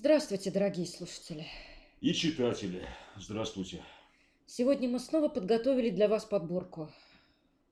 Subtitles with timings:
[0.00, 1.44] Здравствуйте, дорогие слушатели.
[2.00, 2.86] И читатели,
[3.18, 3.82] здравствуйте.
[4.46, 6.88] Сегодня мы снова подготовили для вас подборку.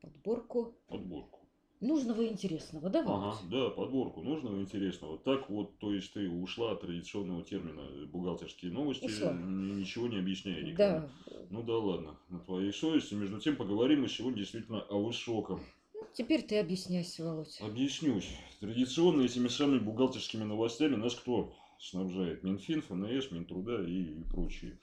[0.02, 1.38] Подборку Подборку.
[1.80, 5.16] нужного и интересного, да, Ага, да, подборку нужного и интересного.
[5.16, 9.32] Так вот, то есть ты ушла от традиционного термина бухгалтерские новости, Ушла.
[9.32, 11.08] ничего не объясняя никому.
[11.28, 11.36] Да.
[11.48, 13.14] Ну да ладно, на твоей совести.
[13.14, 15.62] Между тем поговорим мы сегодня действительно о высоком.
[15.94, 17.58] Ну, Теперь ты объясняйся, Володь.
[17.62, 18.28] Объяснюсь.
[18.60, 22.42] Традиционно этими самыми бухгалтерскими новостями нас кто снабжает?
[22.42, 24.78] Минфин, ФНС, Минтруда и прочие.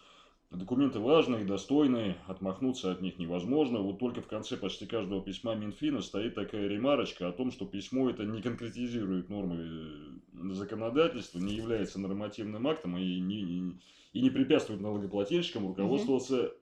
[0.52, 3.80] Документы важные, достойные, отмахнуться от них невозможно.
[3.80, 8.10] Вот только в конце почти каждого письма Минфина стоит такая ремарочка о том, что письмо
[8.10, 13.74] это не конкретизирует нормы э, законодательства, не является нормативным актом и не,
[14.14, 16.54] и не препятствует налогоплательщикам руководствоваться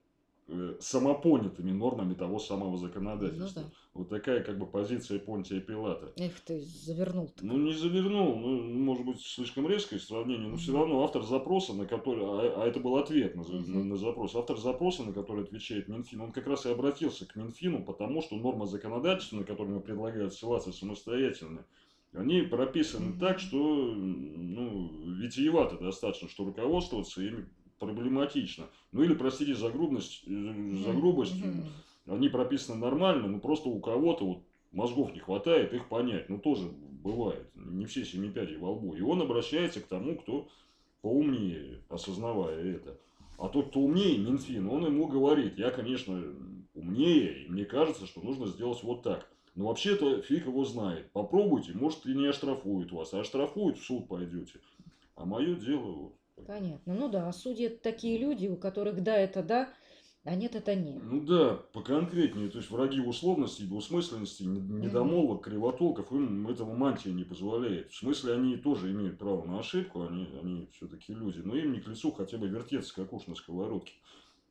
[0.79, 3.61] самопонятыми нормами того самого законодательства.
[3.61, 3.71] Ну да.
[3.93, 6.13] Вот такая как бы позиция Понтия Пилата.
[6.17, 7.45] Эх ты, завернул-то.
[7.45, 10.81] Ну, не завернул, ну, может быть, слишком резкое сравнение, но все Мгм.
[10.81, 13.71] равно автор запроса, на который, а, а это был ответ на, Мгм.
[13.71, 17.35] на- на запрос, автор запроса, на который отвечает Минфин, он как раз и обратился к
[17.35, 21.65] Минфину, потому что нормы законодательства, на которые ему предлагают ссылаться самостоятельно,
[22.13, 23.19] они прописаны Мгм.
[23.19, 27.47] так, что, ну, витиевато достаточно, что руководствоваться ими
[27.79, 28.65] проблематично.
[28.91, 30.99] Ну, или, простите за грубость, э, за Мгм.
[30.99, 31.35] грубость,
[32.07, 36.29] они прописаны нормально, но просто у кого-то вот мозгов не хватает их понять.
[36.29, 36.69] Ну, тоже
[37.03, 37.49] бывает.
[37.55, 38.93] Не все семи пядей во лбу.
[38.95, 40.47] И он обращается к тому, кто
[41.01, 42.97] поумнее, осознавая это.
[43.37, 46.23] А тот, кто умнее, Минфин, он ему говорит, я, конечно,
[46.75, 49.29] умнее, и мне кажется, что нужно сделать вот так.
[49.55, 51.11] Но вообще-то фиг его знает.
[51.11, 53.13] Попробуйте, может и не оштрафуют вас.
[53.13, 54.59] А оштрафуют, в суд пойдете.
[55.15, 56.15] А мое дело вот.
[56.47, 56.93] Понятно.
[56.93, 59.69] Ну да, а судьи это такие люди, у которых да, это да,
[60.23, 61.01] а нет, это нет.
[61.03, 67.23] Ну да, поконкретнее, то есть враги условностей, двусмысленности, не- недомолвок, кривотолков, им этого мантия не
[67.23, 67.91] позволяет.
[67.91, 71.81] В смысле, они тоже имеют право на ошибку, они, они все-таки люди, но им не
[71.81, 73.93] к лицу хотя бы вертеться, как уж на сковородке.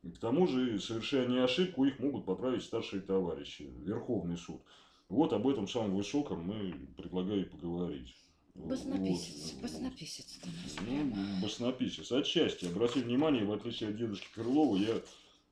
[0.02, 4.62] И к тому же, совершая не ошибку, их могут поправить старшие товарищи, Верховный суд.
[5.08, 8.14] Вот об этом самом высоком мы предлагаю поговорить.
[8.54, 9.62] Баснописец, Вот.
[9.62, 11.40] баснописец ты у нас прямо.
[11.42, 12.12] баснописец.
[12.12, 12.66] Отчасти.
[12.66, 15.00] Обрати внимание, в отличие от дедушки Крылова, я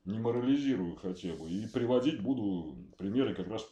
[0.05, 1.49] не морализирую хотя бы.
[1.49, 3.67] И приводить буду примеры как раз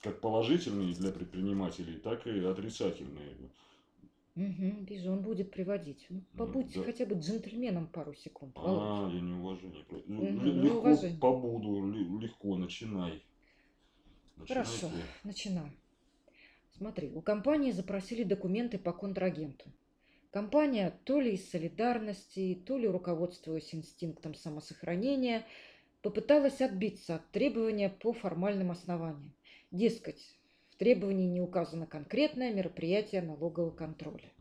[0.00, 3.36] как положительные для предпринимателей, так и отрицательные.
[4.34, 6.06] Мгм, вижу, он будет приводить.
[6.08, 6.84] Ну, Ну, побудьте да.
[6.86, 8.56] хотя бы джентльменом пару секунд.
[8.56, 9.12] Володь.
[9.12, 9.84] А, я неуважение.
[9.84, 11.18] про- Ну, Легко неуважение.
[11.18, 13.22] побуду, легко, начинай.
[14.36, 15.28] Начинай Хорошо, ты.
[15.28, 15.70] начинаю.
[16.80, 19.70] Смотри, у компании запросили документы по контрагенту.
[20.30, 25.44] Компания то ли из солидарности, то ли руководствуясь инстинктом самосохранения,
[26.00, 29.34] попыталась отбиться от требования по формальным основаниям.
[29.70, 30.38] Дескать,
[30.70, 34.32] в требовании не указано конкретное мероприятие налогового контроля.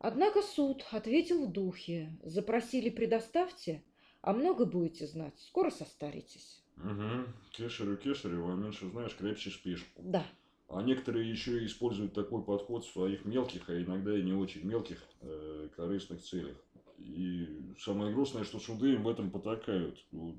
[0.00, 2.10] Однако суд ответил в духе.
[2.22, 3.82] Запросили, предоставьте,
[4.20, 6.62] а много будете знать, скоро состаритесь.
[6.76, 7.34] Мгм.
[7.52, 9.86] Кешерю, кешерю, а меньше знаешь, крепче спишь.
[9.96, 10.26] Да,
[10.72, 14.64] А некоторые еще и используют такой подход в своих мелких, а иногда и не очень
[14.64, 16.56] мелких э, корыстных целях.
[16.98, 20.02] И самое грустное, что суды им в этом потакают.
[20.12, 20.36] Ну,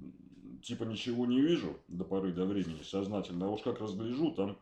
[0.64, 4.58] Типа ничего не вижу до поры до времени сознательно, а уж как разгляжу, там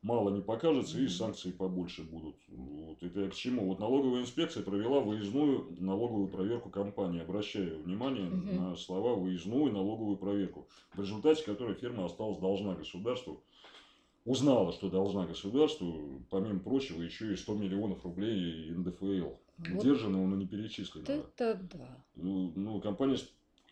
[0.00, 2.36] мало не покажется и санкции побольше будут.
[2.48, 3.66] Вот это я к чему?
[3.66, 7.20] Вот налоговая инспекция провела выездную налоговую проверку компании.
[7.20, 8.56] Обращаю внимание Мгм.
[8.56, 13.42] на слова выездную налоговую проверку, в результате которой фирма осталась должна государству
[14.24, 19.30] узнала, что должна государству, помимо прочего, еще и 100 миллионов рублей НДФЛ.
[19.58, 21.18] Вот но не перечисленного.
[21.36, 22.04] это да.
[22.16, 23.18] Ну, ну, компания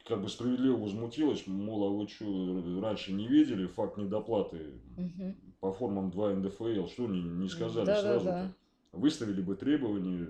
[0.06, 5.36] как бы справедливо возмутилась, мол, а вы что, раньше не видели факт недоплаты Мгм.
[5.60, 6.86] по формам 2 НДФЛ?
[6.88, 8.24] Что не, не сказали Да, да, сразу?
[8.26, 8.52] да.
[8.92, 10.28] Выставили бы требования,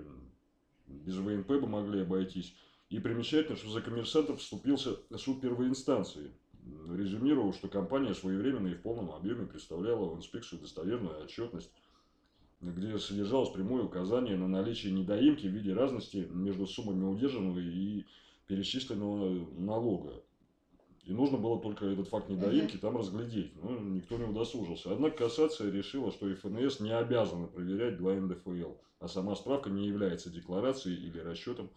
[0.87, 2.53] без ВНП бы могли обойтись.
[2.89, 6.31] И примечательно, что за коммерсантов вступился суд первой инстанции,
[6.89, 11.71] резюмировал, что компания своевременно и в полном объеме представляла в инспекцию достоверную отчетность,
[12.61, 18.05] где содержалось прямое указание на наличие недоимки в виде разности между суммами удержанного и
[18.47, 20.21] перечисленного налога.
[21.05, 23.51] И нужно было только этот факт недоимки там разглядеть.
[23.63, 24.91] Но никто не удосужился.
[24.91, 30.29] Однако кассация решила, что ФНС не обязана проверять 2 НДФЛ, а сама справка не является
[30.29, 31.69] декларацией или расчетом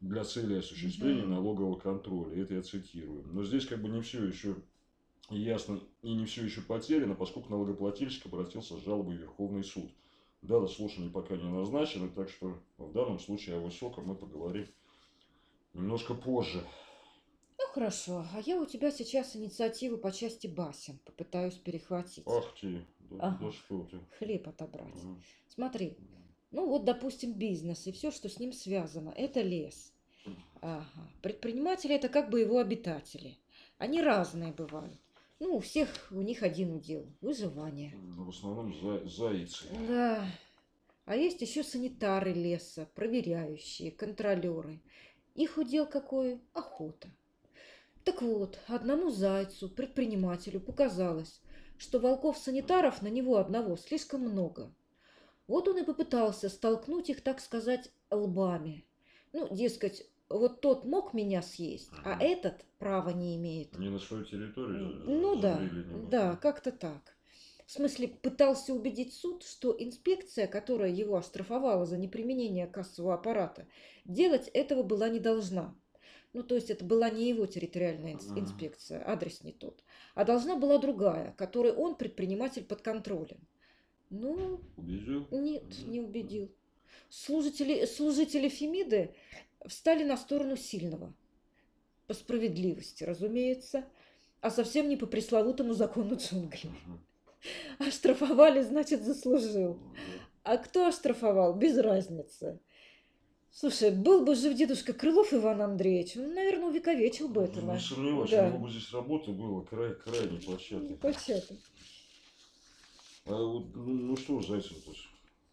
[0.00, 2.42] для цели осуществления налогового контроля.
[2.42, 3.26] Это я цитирую.
[3.28, 4.56] Но здесь как бы не все еще
[5.28, 9.90] ясно и не все еще потеряно, поскольку налогоплательщик обратился с жалобой в Верховный суд.
[10.42, 14.66] Дата слушаний пока не назначена, так что в данном случае о высоком мы поговорим
[15.74, 16.64] немножко позже.
[17.58, 22.24] Ну хорошо, а я у тебя сейчас инициативу по части басен попытаюсь перехватить.
[22.26, 23.38] Ах ты, да, Ага.
[23.44, 24.00] да что ты.
[24.18, 24.94] Хлеб отобрать.
[24.94, 25.20] Ага.
[25.48, 25.98] Смотри,
[26.50, 29.92] Ну вот, допустим, бизнес и все, что с ним связано, это лес.
[30.60, 30.86] Ага.
[31.22, 33.38] Предприниматели это как бы его обитатели.
[33.78, 35.00] Они разные бывают.
[35.38, 37.94] Ну, у всех у них один удел– выживание.
[37.94, 39.64] Ну, в основном за, зайцы.
[39.88, 40.26] Да.
[41.06, 44.80] А есть еще санитары леса, проверяющие, контролеры.
[45.34, 46.40] Их удел какой?
[46.52, 47.08] Охота.
[48.04, 51.40] Так вот, одному зайцу, предпринимателю, показалось,
[51.78, 54.70] что волков-санитаров на него одного слишком много.
[55.50, 58.84] Вот он и попытался столкнуть их, так сказать, лбами.
[59.32, 63.76] Ну, дескать, вот тот мог меня съесть, а этот права не имеет.
[63.76, 65.02] Не на свою территорию?
[65.06, 65.60] Ну да,
[66.08, 67.16] да, как-то так.
[67.66, 73.66] В смысле, пытался убедить суд, что инспекция, которая его оштрафовала за неприменение кассового аппарата,
[74.04, 75.74] делать этого была не должна.
[76.32, 79.82] Ну, то есть это была не его территориальная инспекция, адрес не тот,
[80.14, 83.48] а должна была другая, которой он, предприниматель, под контролем.
[84.10, 85.26] Ну, убедил?
[85.30, 86.50] Нет, не убедил.
[87.08, 89.14] Служители, служители Фемиды
[89.66, 91.14] встали на сторону сильного.
[92.06, 93.84] По справедливости, разумеется,
[94.40, 96.72] а совсем не по пресловутому закону джунглей.
[97.78, 99.78] Оштрафовали, значит, заслужил.
[100.42, 102.58] А кто оштрафовал, без разницы.
[103.52, 107.60] Слушай, был бы жив дедушка Крылов Иван Андреевич, он, наверное, увековечил бы это.
[107.60, 108.46] Не сомневаюсь, да.
[108.46, 110.96] у него бы здесь работа была край, крайне площадной.
[110.96, 111.58] Площадной.
[113.30, 114.92] А вот, ну, ну что, Зайцев-то?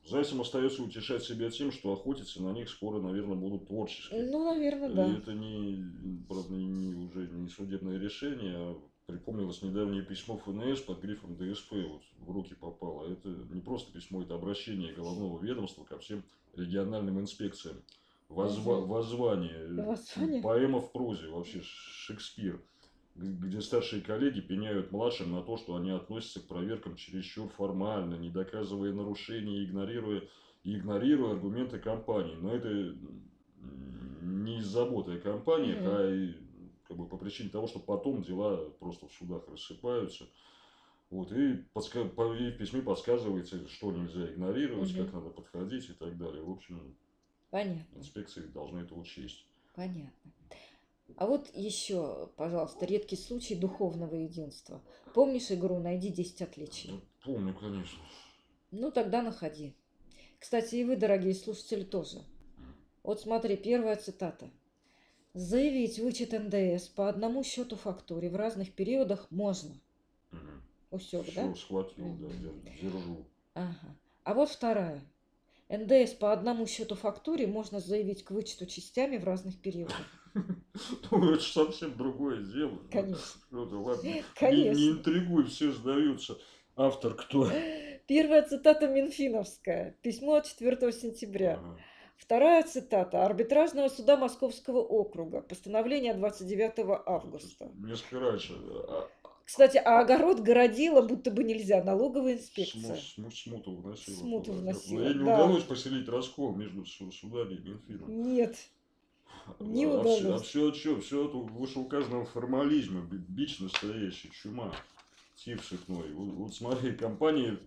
[0.10, 4.26] Зайцам остается утешать себя тем, что охотиться на них скоро, наверное, будут творческие.
[4.32, 5.08] Ну, наверное, да.
[5.08, 11.02] И это не, правда, не, уже не судебное решение, а припомнилось недавнее письмо ФНС под
[11.02, 13.12] грифом ДСП вот, в руки попало.
[13.12, 16.24] Это не просто письмо, это обращение головного ведомства ко всем
[16.56, 17.78] региональным инспекциям.
[18.30, 22.62] Возва, воззвание, воззвание, поэма в прозе, вообще Шекспир
[23.18, 28.30] где старшие коллеги пеняют младшим на то, что они относятся к проверкам чересчур формально, не
[28.30, 30.24] доказывая нарушения, игнорируя,
[30.64, 32.36] игнорируя аргументы компании.
[32.36, 32.96] Но это
[34.22, 35.96] не из заботы о компаниях, mm-hmm.
[35.96, 36.34] а и,
[36.88, 40.28] как бы по причине того, что потом дела просто в судах рассыпаются.
[41.10, 42.02] Вот, и, подска...
[42.02, 45.06] и в письме подсказывается, что нельзя игнорировать, угу.
[45.06, 46.44] как надо подходить и так далее.
[46.44, 46.98] В общем,
[47.50, 47.98] Понятно.
[47.98, 49.48] инспекции должны это учесть.
[49.74, 50.32] Понятно.
[51.16, 54.82] А вот еще, пожалуйста, редкий случай духовного единства.
[55.14, 56.92] Помнишь игру «Найди 10 отличий»?
[56.92, 58.00] Ну, помню, конечно.
[58.72, 59.74] Ну, тогда находи.
[60.40, 62.22] Кстати, и вы, дорогие слушатели, тоже.
[63.04, 64.50] Вот смотри, первая цитата.
[65.34, 69.80] Заявить вычет НДС по одному счету фактуре в разных периодах можно.
[70.32, 70.40] Угу.
[70.92, 71.56] Усек, Все, да?
[71.56, 73.26] схватил, да, держу.
[73.54, 73.96] Ага.
[74.24, 75.02] А вот вторая.
[75.70, 79.98] НДС по одному счету фактуре можно заявить к вычету частями в разных периодах.
[81.10, 82.78] Ну, это совсем другое дело.
[82.92, 83.42] Конечно.
[83.50, 84.12] Ну, ладно.
[84.36, 84.80] Конечно.
[84.80, 86.38] Не, не интригуй, все сдаются.
[86.76, 87.50] Автор кто?
[88.08, 89.98] Первая цитата Минфиновская.
[90.04, 91.56] Письмо от 4 сентября.
[91.56, 91.80] Ага.
[92.18, 95.42] Вторая цитата арбитражного суда Московского округа.
[95.42, 97.72] Постановление 29 августа.
[97.76, 98.54] Несколько раньше.
[99.48, 102.98] А, кстати, а огород городила будто бы нельзя, налоговая инспекция.
[102.98, 104.16] Сму, смуту вносила.
[104.16, 105.36] Смуту вносила, Но ей не да.
[105.36, 108.34] удалось поселить раскол между судами и Минфином.
[108.34, 108.58] Нет,
[109.62, 110.42] не а удалось.
[110.44, 114.76] Все, а все, все это вышеуказанного формализма, бич настоящий, чума,
[115.36, 116.12] тиф шикной.
[116.12, 117.58] Вот, вот смотри, компания,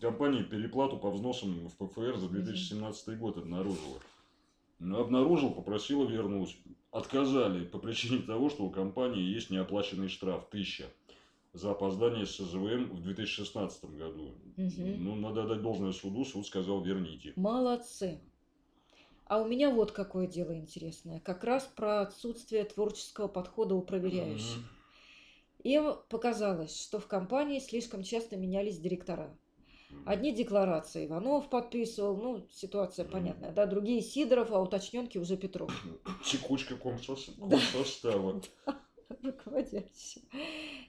[0.00, 3.98] компания переплату по взносам в ПФР за 2017 год обнаружила.
[4.80, 6.58] Обнаружил, попросила вернуть.
[6.90, 10.86] Отказали по причине того, что у компании есть неоплаченный штраф 1000
[11.52, 14.34] за опоздание с СЗВМ в 2016 году.
[14.56, 14.82] Угу.
[14.98, 17.32] Ну, надо дать должное суду, суд сказал верните.
[17.36, 18.20] Молодцы.
[19.24, 21.20] А у меня вот какое дело интересное.
[21.20, 24.58] Как раз про отсутствие творческого подхода у проверяющих.
[24.58, 24.64] Угу.
[25.64, 29.36] Им показалось, что в компании слишком часто менялись директора.
[30.04, 35.72] Одни декларации Иванов подписывал, ну, ситуация понятная, да, другие Сидоров, а уточненки уже Петров.
[36.24, 38.40] Текучка комсостава.
[38.66, 38.76] Да.
[39.22, 40.22] руководящим.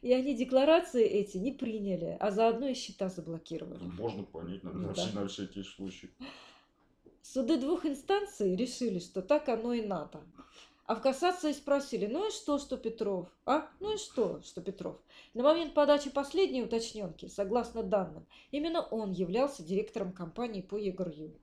[0.01, 3.83] И они декларации эти не приняли, а заодно и счета заблокировали.
[3.83, 5.07] Можно понять, на, да.
[5.13, 6.09] на всякий случай.
[7.21, 10.21] Суды двух инстанций решили, что так оно и надо.
[10.87, 13.27] А в кассации спросили, ну и что, что Петров?
[13.45, 13.67] А?
[13.81, 14.95] Ну и что, что Петров?
[15.33, 21.33] На момент подачи последней уточненки, согласно данным, именно он являлся директором компании по ЕГРЮ.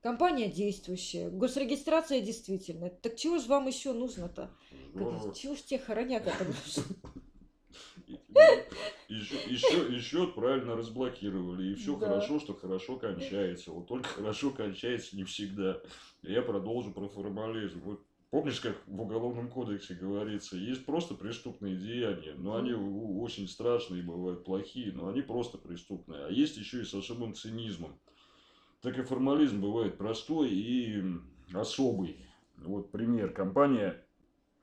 [0.00, 2.90] Компания действующая, госрегистрация действительная.
[2.90, 4.48] Так чего же вам еще нужно-то?
[4.94, 6.46] Как, чего ж тебе хороняк это
[9.08, 11.72] еще, еще, еще правильно разблокировали.
[11.72, 12.06] И все да.
[12.06, 13.72] хорошо, что хорошо кончается.
[13.72, 15.80] Вот только хорошо кончается не всегда.
[16.22, 17.80] Я продолжу про формализм.
[17.80, 18.00] Вот
[18.32, 24.44] помнишь, как в Уголовном кодексе говорится, есть просто преступные деяния, но они очень страшные, бывают
[24.44, 26.24] плохие, но они просто преступные.
[26.24, 28.00] А есть еще и с особым цинизмом.
[28.80, 31.04] так и формализм бывает простой и
[31.52, 32.16] особый.
[32.56, 33.32] Вот пример.
[33.32, 34.02] Компания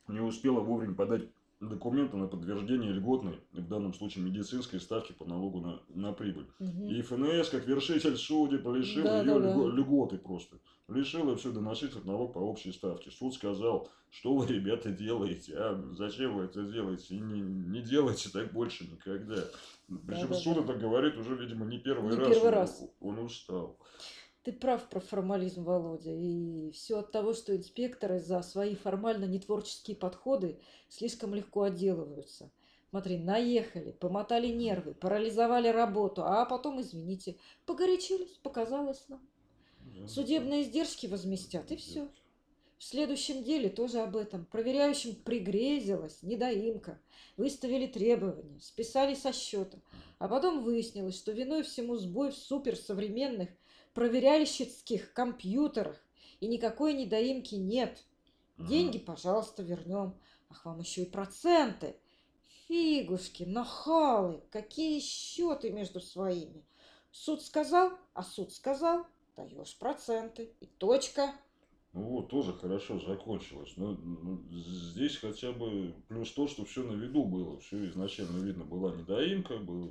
[0.08, 1.30] не успела вовремя подать
[1.60, 6.48] документы на подтверждение льготной, в данном случае медицинской ставки по налогу на, на прибыль.
[6.60, 6.88] Мгм.
[6.88, 9.54] И ФНС, как вершитель судеб, лишил Да, ее да, да.
[9.54, 10.58] льго- льготы просто.
[10.88, 13.12] Лишила все доносить этот налог по общей ставке.
[13.12, 17.16] Суд сказал, что вы, ребята, делаете, а зачем вы это делаете?
[17.16, 19.44] И не, не делайте так больше никогда.
[20.08, 20.64] Причем да, суд да.
[20.64, 22.28] это говорит уже, видимо, не первый Не раз.
[22.30, 22.84] первый он- раз.
[23.02, 23.78] Он устал.
[24.44, 26.12] Ты прав про формализм, Володя.
[26.12, 32.52] И все от того, что инспекторы за свои формально нетворческие подходы слишком легко отделываются.
[32.90, 39.22] Смотри, наехали, помотали нервы, парализовали работу, а потом, извините, погорячились, показалось нам.
[40.08, 42.10] Судебные издержки возместят, и все.
[42.80, 44.46] В следующем деле тоже об этом.
[44.46, 47.00] Проверяющим пригрезилась недоимка.
[47.36, 49.78] Выставили требования, списали со счета.
[50.18, 53.50] А потом выяснилось, что виной всему сбой в суперсовременных
[53.94, 55.98] проверяльщицких компьютерах.
[56.40, 58.04] И никакой недоимки нет.
[58.58, 60.16] Деньги, пожалуйста, вернем.
[60.50, 61.96] Ах, вам еще и проценты.
[62.68, 66.66] Фигушки, нахалы, какие счеты между своими.
[67.12, 69.06] Суд сказал, а суд сказал,
[69.36, 70.54] даешь проценты.
[70.60, 71.34] И точка.
[71.94, 73.74] Ну вот, тоже хорошо закончилось.
[73.76, 77.60] Но ну, здесь хотя бы плюс то, что все на виду было.
[77.60, 79.90] Все изначально видно, была недоимка, был,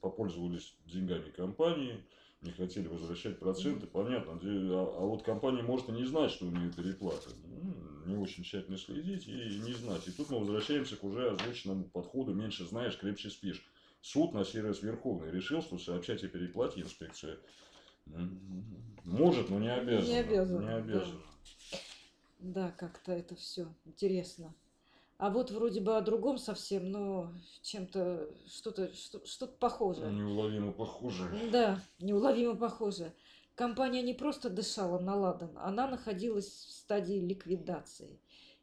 [0.00, 2.02] попользовались деньгами компании,
[2.44, 4.38] не хотели возвращать проценты, понятно.
[4.42, 7.30] А, а вот компания может и не знать, что у нее переплата.
[7.42, 10.06] Ну, не очень тщательно следить и не знать.
[10.06, 13.66] И тут мы возвращаемся к уже озвученному подходу «меньше знаешь, крепче спишь».
[14.02, 17.38] Суд на раз Верховный решил, что сообщать о переплате инспекция
[19.04, 20.12] может, но не обязана.
[20.12, 20.76] Не обязана, Не да.
[20.76, 21.20] обязана.
[22.38, 24.54] Да, как-то это все интересно.
[25.16, 30.12] А вот вроде бы о другом совсем, но чем-то что-то что- что-то похожее.
[30.12, 31.30] Неуловимо похоже.
[31.52, 33.12] Да, неуловимо похоже.
[33.54, 38.18] Компания не просто дышала на ладан, она находилась в стадии ликвидации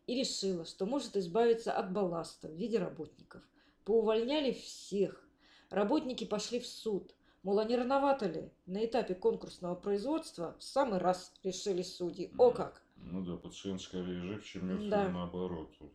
[0.06, 3.42] и решила, что может избавиться от балласта в виде работников.
[3.86, 5.26] Поувольняли всех.
[5.70, 7.16] Работники пошли в суд.
[7.44, 8.52] Мол, а не рановато ли?
[8.66, 12.32] На этапе конкурсного производства в самый раз решили судьи.
[12.38, 12.84] О как!
[12.98, 15.08] Ну да, пациент скорее жив, чем мертв, Да.
[15.10, 15.74] наоборот.
[15.80, 15.92] Вот.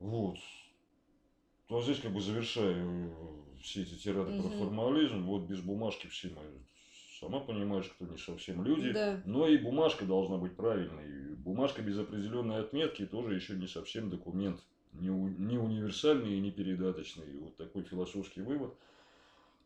[0.00, 0.34] Ну,
[1.68, 3.14] а здесь как бы завершаю
[3.62, 4.58] все эти тирады про Мгм.
[4.58, 5.24] формализм.
[5.24, 6.42] Вот без бумажки все мы,
[7.20, 8.92] сама понимаешь, кто не совсем люди.
[8.92, 9.20] Да.
[9.26, 11.34] Но и бумажка должна быть правильной.
[11.36, 14.60] Бумажка без определенной отметки тоже еще не совсем документ.
[14.94, 17.38] Не, у- не универсальный и не передаточный.
[17.38, 18.74] Вот такой философский вывод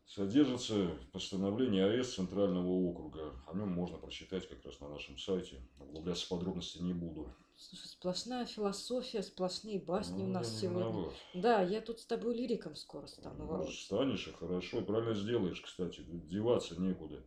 [0.05, 3.33] содержится в постановлении АЭС Центрального округа.
[3.47, 5.61] О нем можно прочитать как раз на нашем сайте.
[5.79, 7.33] Углубляться в подробности не буду.
[7.57, 10.91] Слушай, сплошная философия, сплошные басни у Ну, нас я не сегодня.
[10.91, 11.13] виноват.
[11.33, 16.01] Да, я тут с тобой лириком скоро стану, Ну, станешь и хорошо, правильно сделаешь, кстати,
[16.01, 17.23] деваться некуда.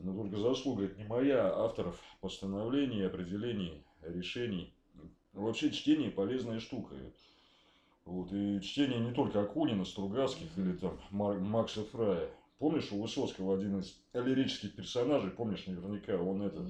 [0.00, 4.74] Но только заслуга это не моя, а авторов постановлений, определений, решений.
[5.32, 6.96] Вообще чтение полезная штука.
[8.04, 12.30] Вот, и чтение не только Акунина, Стругацких или там Макса Фрая.
[12.58, 16.66] Помнишь, у Высоцкого один из лирических персонажей, помнишь наверняка, он это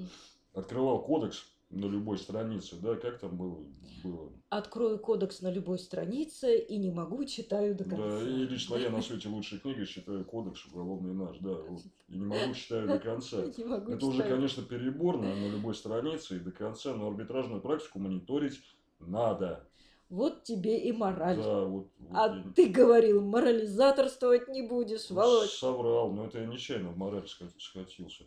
[0.55, 3.65] открывал кодекс на любой странице, да, как там было?
[4.03, 4.33] было?
[4.49, 8.21] Открою кодекс на любой странице и не могу, читаю до конца.
[8.21, 11.83] Да, и лично я на свете лучшей книги считаю кодекс уголовный наш, да, вот.
[12.09, 13.45] и не могу читаю до конца.
[13.57, 17.99] Не могу Это уже, конечно, переборно на любой странице и до конца, но арбитражную практику
[17.99, 18.61] мониторить
[18.99, 19.69] надо.
[20.11, 21.37] Вот тебе и мораль.
[21.37, 25.51] Да, вот, вот А я ты говорил, морализаторствовать не будешь, Володь.
[25.51, 28.25] соврал, но это я нечаянно в мораль ска- скатился.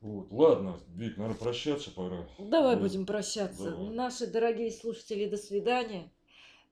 [0.00, 2.26] Вот, ладно, Вик, наверное, прощаться пора.
[2.40, 2.82] Давай Вот.
[2.82, 3.70] будем прощаться.
[3.70, 3.94] Давай.
[3.94, 6.10] Наши дорогие слушатели, до свидания.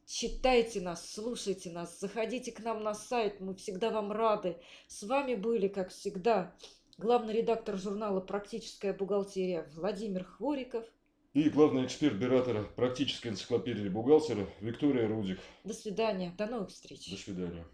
[0.04, 4.57] Читайте нас, слушайте нас, заходите к нам на сайт, мы всегда вам рады.
[4.88, 6.52] С вами были, как всегда,
[6.99, 10.85] главный редактор журнала «Практическая бухгалтерия» Владимир Хвориков.
[11.32, 15.38] И главный эксперт Биратора практической энциклопедии бухгалтера Виктория Рудик.
[15.62, 17.08] До свидания, до новых встреч.
[17.08, 17.64] До свидания.